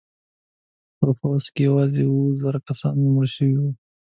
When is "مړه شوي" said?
3.13-3.55